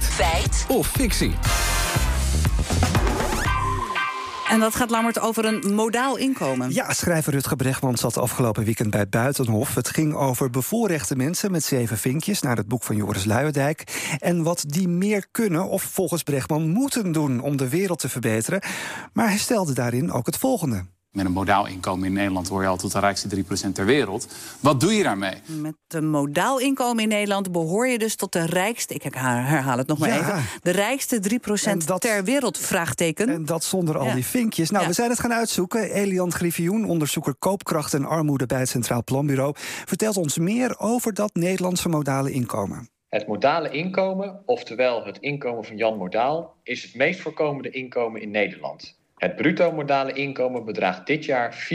[0.00, 0.04] Feit.
[0.04, 0.64] Feit.
[0.68, 1.32] Of fictie.
[4.48, 6.72] En dat gaat lammerd over een modaal inkomen.
[6.72, 9.74] Ja, schrijver Rutger Bregman zat afgelopen weekend bij Buitenhof.
[9.74, 12.40] Het ging over bevoorrechte mensen met zeven vinkjes...
[12.40, 14.08] naar het boek van Joris Luijendijk.
[14.18, 17.40] En wat die meer kunnen of volgens Bregman moeten doen...
[17.40, 18.62] om de wereld te verbeteren.
[19.12, 20.84] Maar hij stelde daarin ook het volgende.
[21.14, 23.28] Met een modaal inkomen in Nederland hoor je al tot de rijkste
[23.68, 24.28] 3% ter wereld.
[24.60, 25.34] Wat doe je daarmee?
[25.46, 28.94] Met een modaal inkomen in Nederland behoor je dus tot de rijkste...
[28.94, 30.18] ik herhaal het nog maar Ja.
[30.20, 30.42] even.
[30.62, 33.28] De rijkste 3% En dat- ter wereld, vraagteken.
[33.28, 34.14] En dat zonder al Ja.
[34.14, 34.70] die vinkjes.
[34.70, 34.88] Nou, Ja.
[34.88, 35.90] we zijn het gaan uitzoeken.
[35.92, 38.46] Elian Griffioen, onderzoeker koopkracht en armoede...
[38.46, 39.52] bij het Centraal Planbureau,
[39.84, 42.88] vertelt ons meer over dat Nederlandse modale inkomen.
[43.08, 48.30] Het modale inkomen, oftewel het inkomen van Jan Modaal, is het meest voorkomende inkomen in
[48.30, 48.98] Nederland.
[49.14, 51.66] Het bruto modale inkomen bedraagt dit jaar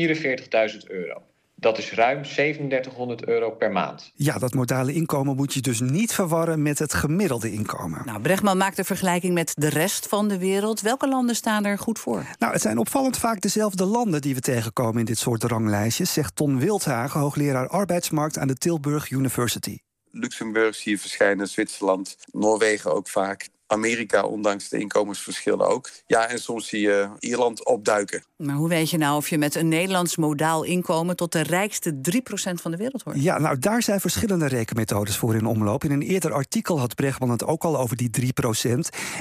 [0.74, 1.22] 44.000 euro.
[1.60, 4.12] Dat is ruim 3700 euro per maand.
[4.16, 8.02] Ja, dat modale inkomen moet je dus niet verwarren met het gemiddelde inkomen.
[8.06, 10.82] Nou, Bregman maakt een vergelijking met de rest van de wereld.
[10.82, 12.26] Welke landen staan er goed voor?
[12.38, 16.36] Nou, het zijn opvallend vaak dezelfde landen die we tegenkomen in dit soort ranglijstjes, zegt
[16.36, 19.78] Ton Wildhagen, hoogleraar arbeidsmarkt aan de Tilburg University.
[20.12, 23.50] Luxemburg zie je verschijnen, Zwitserland, Noorwegen ook vaak.
[23.72, 25.90] Amerika, ondanks de inkomensverschillen ook.
[26.08, 28.24] Ja, en soms zie je Ierland opduiken.
[28.38, 31.16] Maar hoe weet je nou of je met een Nederlands modaal inkomen...
[31.16, 33.22] tot de rijkste 3% van de wereld hoort?
[33.22, 35.84] Ja, nou daar zijn verschillende rekenmethodes voor in omloop.
[35.84, 38.72] In een eerder artikel had Bregman het ook al over die 3%.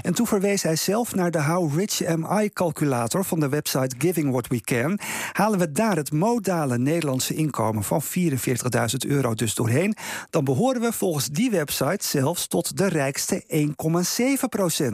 [0.02, 4.30] En toen verwees hij zelf naar de How Rich Am I-calculator van de website Giving
[4.30, 4.98] What We Can.
[5.32, 8.08] Halen we daar het modale Nederlandse inkomen van 44.000
[9.06, 9.96] euro dus doorheen,
[10.30, 14.38] dan behoren we volgens die website zelfs tot de rijkste 1,7%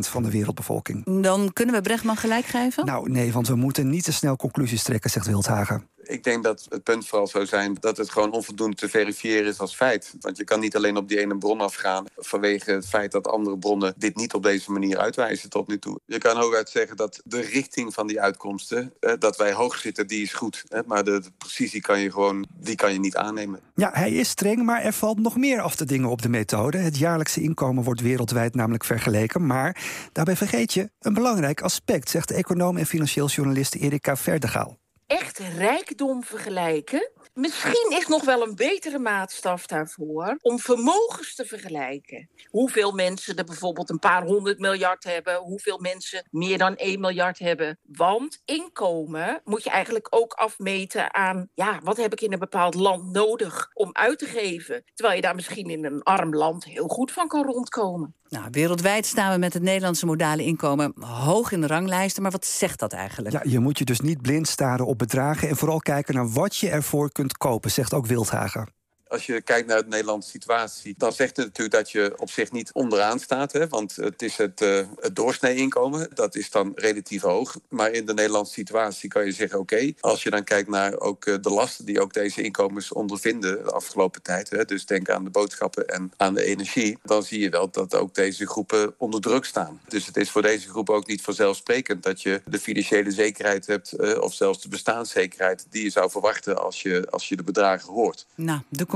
[0.09, 1.23] van de wereldbevolking.
[1.23, 2.87] Dan kunnen we Bregman gelijk geven?
[2.87, 5.89] Nou nee, want we moeten niet te snel conclusies trekken, zegt Wildhagen.
[6.07, 9.59] Ik denk dat het punt vooral zou zijn dat het gewoon onvoldoende te verifiëren is
[9.59, 10.15] als feit.
[10.21, 13.59] Want je kan niet alleen op die ene bron afgaan vanwege het feit dat andere
[13.59, 16.01] bronnen dit niet op deze manier uitwijzen tot nu toe.
[16.07, 20.07] Je kan hooguit zeggen dat de richting van die uitkomsten, eh, dat wij hoog zitten,
[20.07, 20.65] die is goed.
[20.69, 23.61] Hè, maar de, de precisie kan je gewoon, die kan je niet aannemen.
[23.75, 26.79] Ja, hij is streng, maar er valt nog meer af te dingen op de methode.
[26.79, 29.34] Het jaarlijkse inkomen wordt wereldwijd namelijk vergeleken.
[29.41, 29.77] Maar
[30.13, 34.79] daarbij vergeet je een belangrijk aspect, zegt de econoom en financieel journalist Erika Verdegaal.
[35.07, 37.11] Echt rijkdom vergelijken.
[37.35, 42.29] Misschien is nog wel een betere maatstaf daarvoor om vermogens te vergelijken.
[42.49, 47.39] Hoeveel mensen er bijvoorbeeld een paar honderd miljard hebben, hoeveel mensen meer dan 1 miljard
[47.39, 47.79] hebben.
[47.83, 52.75] Want inkomen moet je eigenlijk ook afmeten aan, ja, wat heb ik in een bepaald
[52.75, 54.85] land nodig om uit te geven?
[54.95, 58.15] Terwijl je daar misschien in een arm land heel goed van kan rondkomen.
[58.29, 62.23] Nou, wereldwijd staan we met het Nederlandse modale inkomen hoog in de ranglijsten.
[62.23, 63.35] Maar wat zegt dat eigenlijk?
[63.35, 66.57] Ja, je moet je dus niet blind staren op bedragen en vooral kijken naar wat
[66.57, 68.69] je ervoor kunt kopen, zegt ook Wildhagen.
[69.15, 72.53] Als je kijkt naar de Nederlandse situatie, dan zegt het natuurlijk dat je op zich
[72.53, 73.53] niet onderaan staat.
[73.53, 73.69] Hè?
[73.69, 77.57] Want het is het, eh het doorsnee inkomen, dat is dan relatief hoog.
[77.69, 81.25] Maar in de Nederlandse situatie kan je zeggen, oké, als je dan kijkt naar ook
[81.25, 84.51] eh, de lasten die ook deze inkomens ondervinden de afgelopen tijd.
[84.51, 84.65] Hè?
[84.65, 86.99] Dus denk aan de boodschappen en aan de energie.
[87.03, 89.81] Dan zie je wel dat ook deze groepen onder druk staan.
[89.89, 93.93] Dus het is voor deze groepen ook niet vanzelfsprekend dat je de financiële zekerheid hebt,
[93.93, 97.93] eh, of zelfs de bestaanszekerheid die je zou verwachten als je, als je de bedragen
[97.93, 98.27] hoort.
[98.35, 98.87] Nou, de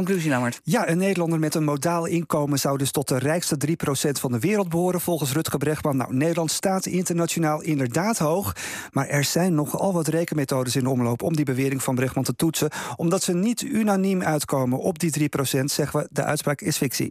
[0.62, 4.38] Ja, een Nederlander met een modaal inkomen zou dus tot de rijkste 3% van de
[4.38, 5.96] wereld behoren, volgens Rutger Bregman.
[5.96, 8.52] Nou, Nederland staat internationaal inderdaad hoog,
[8.92, 12.36] maar er zijn nogal wat rekenmethodes in de omloop om die bewering van Bregman te
[12.36, 12.70] toetsen.
[12.96, 17.06] Omdat ze niet unaniem uitkomen op die 3%, zeggen we de uitspraak is fictie.